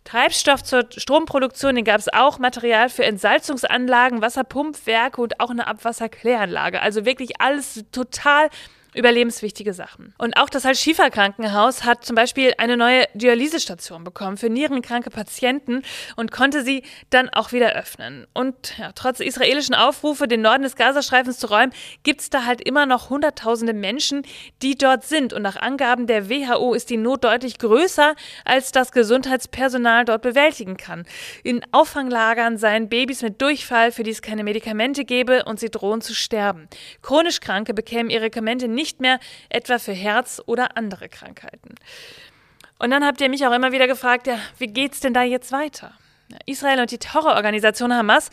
Treibstoff 0.03 0.65
zur 0.65 0.87
Stromproduktion, 0.97 1.77
den 1.77 1.85
gab 1.85 2.01
es 2.01 2.13
auch, 2.13 2.41
Material 2.41 2.89
für 2.89 3.05
Entsalzungsanlagen, 3.05 4.23
Wasserpumpwerke 4.23 5.21
und 5.21 5.39
auch 5.39 5.51
eine 5.51 5.69
Abwasserkläranlage. 5.69 6.83
Also 6.83 7.05
wirklich 7.05 7.41
alles 7.41 7.85
total 7.93 8.49
überlebenswichtige 8.95 9.73
Sachen. 9.75 10.15
Und 10.19 10.37
auch 10.37 10.49
das 10.49 10.67
Al-Shifa-Krankenhaus 10.67 11.85
hat 11.85 12.05
zum 12.05 12.17
Beispiel 12.17 12.55
eine 12.59 12.77
neue 12.77 13.05
Dialysestation 13.15 14.05
bekommen 14.05 14.37
für 14.37 14.49
nierenkranke 14.49 15.11
Patienten 15.11 15.83
und 16.17 16.33
konnte 16.33 16.65
sie 16.65 16.83
dann 17.11 17.29
auch 17.29 17.53
wieder 17.53 17.75
öffnen. 17.75 18.27
Und 18.33 18.79
ja, 18.79 18.93
trotz 18.93 19.21
israelischen 19.21 19.75
Aufrufe, 19.75 20.27
den 20.27 20.43
Norden 20.43 20.63
des 20.63 20.77
Gazastreifens 20.77 21.39
zu 21.39 21.49
räumen, 21.49 21.73
gibt 22.03 22.23
es 22.23 22.31
da 22.31 22.45
halt 22.45 22.61
immer 22.61 22.87
noch 22.87 23.11
Hunderttausende 23.11 23.73
Menschen, 23.73 24.23
die 24.63 24.77
dort 24.77 25.05
sind. 25.05 25.33
Und 25.33 25.43
nach 25.43 25.57
Angaben 25.57 26.07
der 26.07 26.29
WHO 26.29 26.75
ist 26.75 26.91
die 26.91 26.97
Not 26.97 27.25
deutlich 27.25 27.59
größer, 27.59 28.15
als 28.45 28.73
das 28.73 28.93
Gesundheitspersonal 28.93 30.05
dort 30.05 30.23
bewältigen 30.23 30.77
kann. 30.77 31.05
In 31.43 31.63
Auffanglagern 31.73 32.59
seien 32.59 32.89
Babys 32.89 33.23
mit 33.23 33.41
Durchfall, 33.41 33.93
für 33.93 34.03
die 34.03 34.11
es 34.11 34.23
keine 34.23 34.45
Medikamente 34.45 35.05
gäbe 35.05 35.45
und 35.45 35.61
sie 35.61 35.71
drohen 35.71 36.01
zu 36.01 36.15
sterben. 36.15 36.69
Chronisch 37.03 37.41
Kranke 37.41 37.75
bekämen 37.75 38.11
ihre 38.11 38.31
Medikamente 38.31 38.69
nicht 38.69 38.80
nicht 38.81 39.01
mehr 39.01 39.21
etwa 39.51 39.79
für 39.79 39.93
Herz 39.93 40.41
oder 40.47 40.77
andere 40.79 41.09
Krankheiten. 41.11 41.75
Und 42.79 42.91
dann 42.91 43.05
habt 43.05 43.21
ihr 43.21 43.29
mich 43.29 43.47
auch 43.47 43.53
immer 43.53 43.73
wieder 43.73 43.87
gefragt, 43.87 44.27
ja, 44.27 44.39
wie 44.59 44.69
geht's 44.69 45.01
denn 45.01 45.13
da 45.13 45.23
jetzt 45.23 45.53
weiter? 45.53 45.93
Israel 46.47 46.81
und 46.81 46.91
die 46.91 46.99
Terrororganisation 46.99 47.93
Hamas, 47.93 48.31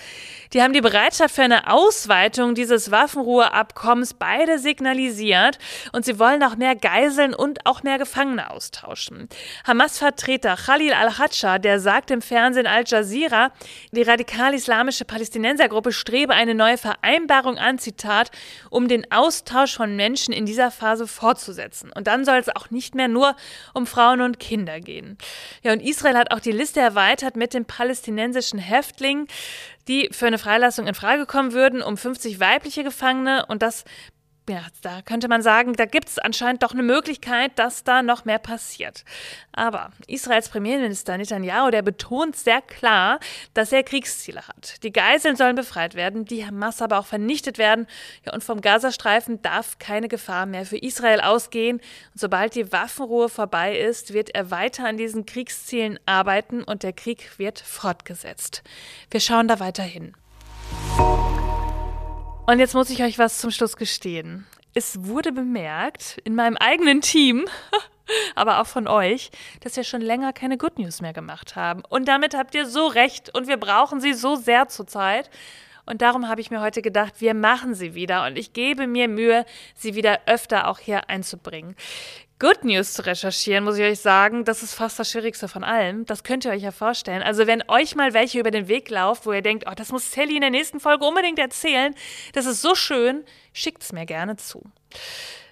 die 0.53 0.61
haben 0.61 0.73
die 0.73 0.81
Bereitschaft 0.81 1.35
für 1.35 1.43
eine 1.43 1.71
Ausweitung 1.71 2.55
dieses 2.55 2.91
Waffenruheabkommens 2.91 4.13
beide 4.13 4.59
signalisiert 4.59 5.59
und 5.91 6.05
sie 6.05 6.19
wollen 6.19 6.41
auch 6.43 6.55
mehr 6.55 6.75
Geiseln 6.75 7.33
und 7.33 7.65
auch 7.65 7.83
mehr 7.83 7.97
Gefangene 7.97 8.49
austauschen. 8.51 9.27
Hamas-Vertreter 9.65 10.55
Khalil 10.55 10.93
al-Hatscha, 10.93 11.59
der 11.59 11.79
sagt 11.79 12.11
im 12.11 12.21
Fernsehen 12.21 12.67
Al 12.67 12.83
Jazeera, 12.85 13.51
die 13.91 14.03
radikal-islamische 14.03 15.05
Palästinensergruppe 15.05 15.91
strebe 15.91 16.33
eine 16.33 16.55
neue 16.55 16.77
Vereinbarung 16.77 17.57
an, 17.57 17.79
Zitat, 17.79 18.31
um 18.69 18.87
den 18.87 19.11
Austausch 19.11 19.75
von 19.75 19.95
Menschen 19.95 20.33
in 20.33 20.45
dieser 20.45 20.71
Phase 20.71 21.07
fortzusetzen. 21.07 21.91
Und 21.93 22.07
dann 22.07 22.25
soll 22.25 22.37
es 22.37 22.49
auch 22.55 22.69
nicht 22.69 22.95
mehr 22.95 23.07
nur 23.07 23.35
um 23.73 23.87
Frauen 23.87 24.21
und 24.21 24.39
Kinder 24.39 24.79
gehen. 24.79 25.17
Ja, 25.63 25.73
und 25.73 25.81
Israel 25.81 26.17
hat 26.17 26.31
auch 26.31 26.39
die 26.39 26.51
Liste 26.51 26.79
erweitert 26.79 27.35
mit 27.35 27.53
dem 27.53 27.65
Palästinenser 27.65 27.86
palästinensischen 27.87 28.59
Häftlingen, 28.59 29.27
die 29.87 30.09
für 30.11 30.27
eine 30.27 30.37
Freilassung 30.37 30.87
in 30.87 30.93
Frage 30.93 31.25
kommen 31.25 31.53
würden, 31.53 31.81
um 31.81 31.95
50 31.95 32.39
weibliche 32.41 32.83
Gefangene. 32.83 33.45
Und 33.45 33.61
das 33.61 33.85
ja, 34.49 34.61
da 34.81 35.01
könnte 35.01 35.27
man 35.27 35.41
sagen, 35.41 35.73
da 35.73 35.85
gibt 35.85 36.07
es 36.07 36.19
anscheinend 36.19 36.63
doch 36.63 36.71
eine 36.71 36.83
Möglichkeit, 36.83 37.51
dass 37.59 37.83
da 37.83 38.01
noch 38.01 38.23
mehr 38.23 38.39
passiert. 38.39 39.03
Aber 39.51 39.91
Israels 40.07 40.49
Premierminister 40.49 41.17
Netanyahu, 41.17 41.69
der 41.69 41.81
betont 41.81 42.35
sehr 42.35 42.61
klar, 42.61 43.19
dass 43.53 43.71
er 43.71 43.83
Kriegsziele 43.83 44.47
hat. 44.47 44.83
Die 44.83 44.93
Geiseln 44.93 45.35
sollen 45.35 45.55
befreit 45.55 45.95
werden, 45.95 46.25
die 46.25 46.45
Hamas 46.45 46.81
aber 46.81 46.99
auch 46.99 47.05
vernichtet 47.05 47.57
werden. 47.57 47.87
Ja, 48.25 48.33
und 48.33 48.43
vom 48.43 48.61
Gazastreifen 48.61 49.41
darf 49.41 49.79
keine 49.79 50.07
Gefahr 50.07 50.45
mehr 50.45 50.65
für 50.65 50.77
Israel 50.77 51.19
ausgehen. 51.19 51.77
Und 51.77 52.19
sobald 52.19 52.55
die 52.55 52.71
Waffenruhe 52.71 53.29
vorbei 53.29 53.77
ist, 53.77 54.13
wird 54.13 54.33
er 54.33 54.49
weiter 54.49 54.85
an 54.85 54.97
diesen 54.97 55.25
Kriegszielen 55.25 55.99
arbeiten 56.05 56.63
und 56.63 56.83
der 56.83 56.93
Krieg 56.93 57.37
wird 57.37 57.59
fortgesetzt. 57.59 58.63
Wir 59.11 59.19
schauen 59.19 59.47
da 59.47 59.59
weiter 59.59 59.83
hin. 59.83 60.15
Und 62.49 62.59
jetzt 62.59 62.75
muss 62.75 62.89
ich 62.89 63.03
euch 63.03 63.19
was 63.19 63.39
zum 63.39 63.51
Schluss 63.51 63.75
gestehen. 63.75 64.47
Es 64.73 65.03
wurde 65.03 65.33
bemerkt 65.33 66.21
in 66.23 66.33
meinem 66.33 66.55
eigenen 66.55 67.01
Team, 67.01 67.45
aber 68.35 68.61
auch 68.61 68.67
von 68.67 68.87
euch, 68.87 69.31
dass 69.59 69.75
wir 69.75 69.83
schon 69.83 69.99
länger 69.99 70.31
keine 70.31 70.57
Good 70.57 70.79
News 70.79 71.01
mehr 71.01 71.11
gemacht 71.11 71.57
haben. 71.57 71.83
Und 71.89 72.07
damit 72.07 72.37
habt 72.37 72.55
ihr 72.55 72.65
so 72.65 72.87
recht 72.87 73.35
und 73.35 73.49
wir 73.49 73.57
brauchen 73.57 73.99
sie 73.99 74.13
so 74.13 74.37
sehr 74.37 74.69
zurzeit. 74.69 75.29
Und 75.87 76.01
darum 76.01 76.27
habe 76.27 76.41
ich 76.41 76.51
mir 76.51 76.61
heute 76.61 76.81
gedacht, 76.81 77.15
wir 77.19 77.33
machen 77.33 77.73
sie 77.73 77.95
wieder 77.95 78.25
und 78.25 78.37
ich 78.37 78.53
gebe 78.53 78.85
mir 78.85 79.07
Mühe, 79.07 79.45
sie 79.73 79.95
wieder 79.95 80.19
öfter 80.27 80.67
auch 80.67 80.79
hier 80.79 81.09
einzubringen. 81.09 81.75
Good 82.39 82.65
News 82.65 82.93
zu 82.93 83.03
recherchieren, 83.03 83.63
muss 83.63 83.79
ich 83.79 83.83
euch 83.83 83.99
sagen, 83.99 84.45
das 84.45 84.61
ist 84.61 84.75
fast 84.75 84.99
das 84.99 85.09
Schwierigste 85.09 85.47
von 85.47 85.63
allem. 85.63 86.05
Das 86.05 86.23
könnt 86.23 86.45
ihr 86.45 86.51
euch 86.51 86.61
ja 86.61 86.71
vorstellen. 86.71 87.23
Also 87.23 87.47
wenn 87.47 87.63
euch 87.67 87.95
mal 87.95 88.13
welche 88.13 88.39
über 88.39 88.51
den 88.51 88.67
Weg 88.67 88.91
lauft, 88.91 89.25
wo 89.25 89.33
ihr 89.33 89.41
denkt, 89.41 89.63
oh, 89.67 89.73
das 89.75 89.91
muss 89.91 90.11
Sally 90.11 90.35
in 90.35 90.41
der 90.41 90.51
nächsten 90.51 90.79
Folge 90.79 91.03
unbedingt 91.03 91.39
erzählen, 91.39 91.95
das 92.33 92.45
ist 92.45 92.61
so 92.61 92.75
schön, 92.75 93.23
schickt 93.53 93.81
es 93.81 93.91
mir 93.91 94.05
gerne 94.05 94.35
zu. 94.35 94.61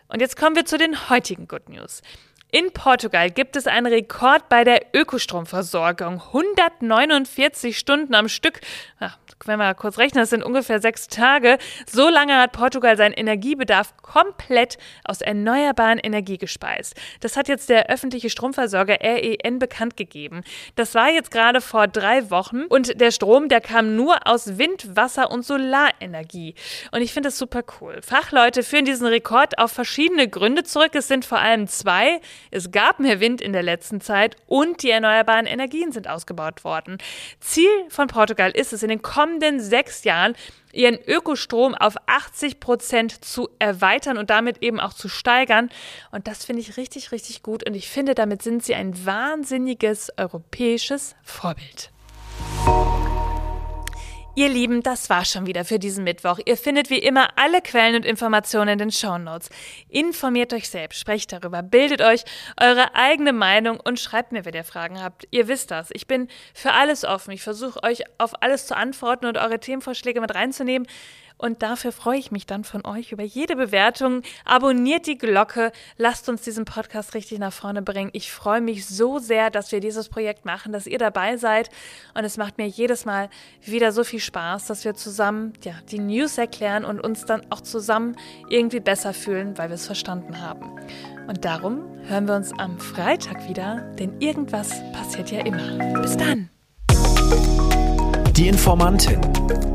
Und 0.09 0.21
jetzt 0.21 0.37
kommen 0.37 0.55
wir 0.55 0.65
zu 0.65 0.77
den 0.77 1.09
heutigen 1.09 1.47
Good 1.47 1.69
News. 1.69 2.03
In 2.51 2.71
Portugal 2.71 3.31
gibt 3.31 3.55
es 3.57 3.67
einen 3.67 3.87
Rekord 3.87 4.47
bei 4.47 4.63
der 4.63 4.81
Ökostromversorgung. 4.93 6.21
149 6.21 7.77
Stunden 7.77 8.15
am 8.15 8.29
Stück. 8.29 8.61
Ja, 9.01 9.15
wenn 9.43 9.59
wir 9.59 9.73
kurz 9.73 9.97
rechnen, 9.97 10.21
das 10.21 10.29
sind 10.29 10.43
ungefähr 10.43 10.79
sechs 10.79 11.07
Tage. 11.07 11.57
So 11.85 12.07
lange 12.07 12.37
hat 12.37 12.53
Portugal 12.53 12.95
seinen 12.95 13.13
Energiebedarf 13.13 13.97
komplett 13.97 14.77
aus 15.03 15.21
erneuerbaren 15.21 15.99
Energie 15.99 16.37
gespeist. 16.37 16.95
Das 17.19 17.35
hat 17.35 17.47
jetzt 17.47 17.67
der 17.67 17.89
öffentliche 17.89 18.29
Stromversorger 18.29 18.99
REN 19.01 19.59
bekannt 19.59 19.97
gegeben. 19.97 20.43
Das 20.75 20.95
war 20.95 21.09
jetzt 21.09 21.31
gerade 21.31 21.59
vor 21.59 21.87
drei 21.87 22.29
Wochen 22.29 22.63
und 22.65 23.01
der 23.01 23.11
Strom, 23.11 23.49
der 23.49 23.59
kam 23.59 23.95
nur 23.95 24.27
aus 24.27 24.57
Wind, 24.57 24.95
Wasser 24.95 25.29
und 25.29 25.45
Solarenergie. 25.45 26.55
Und 26.91 27.01
ich 27.01 27.11
finde 27.11 27.27
das 27.27 27.37
super 27.37 27.63
cool. 27.81 28.01
Fachleute 28.01 28.63
führen 28.63 28.85
diesen 28.85 29.07
Rekord 29.07 29.57
auf 29.57 29.71
verschiedene 29.71 30.29
Gründe 30.29 30.63
zurück. 30.63 30.91
Es 30.93 31.07
sind 31.07 31.25
vor 31.25 31.39
allem 31.39 31.67
zwei. 31.67 32.21
Es 32.51 32.71
gab 32.71 32.99
mehr 32.99 33.19
Wind 33.19 33.41
in 33.41 33.53
der 33.53 33.63
letzten 33.63 34.01
Zeit 34.01 34.35
und 34.47 34.83
die 34.83 34.89
erneuerbaren 34.89 35.45
Energien 35.45 35.91
sind 35.91 36.07
ausgebaut 36.07 36.63
worden. 36.63 36.97
Ziel 37.39 37.69
von 37.89 38.07
Portugal 38.07 38.51
ist 38.51 38.73
es, 38.73 38.83
in 38.83 38.89
den 38.89 39.01
kommenden 39.01 39.59
sechs 39.59 40.03
Jahren 40.03 40.35
ihren 40.75 40.99
Ökostrom 41.07 41.73
auf 41.73 41.95
80 42.05 42.59
Prozent 42.59 43.23
zu 43.23 43.49
erweitern 43.59 44.17
und 44.17 44.29
damit 44.29 44.61
eben 44.61 44.79
auch 44.79 44.93
zu 44.93 45.07
steigern. 45.07 45.69
Und 46.11 46.27
das 46.27 46.45
finde 46.45 46.61
ich 46.61 46.77
richtig, 46.77 47.11
richtig 47.11 47.43
gut. 47.43 47.65
Und 47.67 47.75
ich 47.75 47.89
finde, 47.89 48.13
damit 48.13 48.41
sind 48.41 48.63
sie 48.63 48.75
ein 48.75 49.05
wahnsinniges 49.05 50.11
europäisches 50.17 51.15
Vorbild. 51.23 51.91
Ihr 54.37 54.49
Lieben, 54.49 54.83
das 54.83 55.09
war 55.09 55.23
schon 55.23 55.45
wieder 55.45 55.63
für 55.63 55.79
diesen 55.79 56.03
Mittwoch. 56.03 56.39
Ihr 56.45 56.57
findet 56.57 56.89
wie 56.89 56.97
immer 56.97 57.29
alle 57.37 57.61
Quellen 57.61 57.95
und 57.95 58.05
Informationen 58.05 58.67
in 58.67 58.79
den 58.79 58.91
Shownotes. 58.91 59.47
Informiert 59.87 60.51
euch 60.51 60.67
selbst, 60.67 60.99
sprecht 60.99 61.31
darüber, 61.31 61.63
bildet 61.63 62.01
euch 62.01 62.25
eure 62.61 62.93
eigene 62.95 63.31
Meinung 63.31 63.79
und 63.79 63.97
schreibt 63.97 64.33
mir, 64.33 64.43
wenn 64.43 64.53
ihr 64.53 64.65
Fragen 64.65 65.01
habt. 65.01 65.25
Ihr 65.31 65.47
wisst 65.47 65.71
das. 65.71 65.87
Ich 65.93 66.05
bin 66.05 66.27
für 66.53 66.73
alles 66.73 67.05
offen. 67.05 67.31
Ich 67.31 67.43
versuche 67.43 67.81
euch 67.81 68.03
auf 68.17 68.33
alles 68.41 68.67
zu 68.67 68.75
antworten 68.75 69.25
und 69.25 69.37
eure 69.37 69.57
Themenvorschläge 69.57 70.19
mit 70.19 70.35
reinzunehmen. 70.35 70.85
Und 71.37 71.63
dafür 71.63 71.91
freue 71.91 72.17
ich 72.17 72.31
mich 72.31 72.45
dann 72.45 72.63
von 72.63 72.85
euch 72.85 73.11
über 73.11 73.23
jede 73.23 73.55
Bewertung. 73.55 74.21
Abonniert 74.45 75.05
die 75.05 75.17
Glocke, 75.17 75.71
lasst 75.97 76.29
uns 76.29 76.43
diesen 76.43 76.65
Podcast 76.65 77.13
richtig 77.13 77.39
nach 77.39 77.51
vorne 77.51 77.81
bringen. 77.81 78.09
Ich 78.13 78.31
freue 78.31 78.61
mich 78.61 78.85
so 78.85 79.19
sehr, 79.19 79.49
dass 79.49 79.71
wir 79.71 79.79
dieses 79.81 80.07
Projekt 80.07 80.45
machen, 80.45 80.71
dass 80.71 80.87
ihr 80.87 80.97
dabei 80.97 81.37
seid. 81.37 81.69
Und 82.13 82.23
es 82.23 82.37
macht 82.37 82.57
mir 82.57 82.67
jedes 82.67 83.05
Mal 83.05 83.29
wieder 83.61 83.91
so 83.91 84.03
viel 84.03 84.19
Spaß, 84.19 84.67
dass 84.67 84.85
wir 84.85 84.95
zusammen 84.95 85.53
ja, 85.63 85.73
die 85.91 85.99
News 85.99 86.37
erklären 86.37 86.85
und 86.85 87.01
uns 87.01 87.25
dann 87.25 87.41
auch 87.49 87.61
zusammen 87.61 88.15
irgendwie 88.49 88.79
besser 88.79 89.13
fühlen, 89.13 89.57
weil 89.57 89.69
wir 89.69 89.75
es 89.75 89.85
verstanden 89.85 90.41
haben. 90.41 90.79
Und 91.27 91.43
darum 91.43 91.83
hören 92.07 92.27
wir 92.27 92.35
uns 92.35 92.53
am 92.57 92.79
Freitag 92.79 93.49
wieder, 93.49 93.81
denn 93.99 94.21
irgendwas 94.21 94.69
passiert 94.93 95.31
ja 95.31 95.41
immer. 95.45 96.01
Bis 96.01 96.15
dann! 96.15 96.49
Die 98.33 98.47
Informantin. 98.47 99.74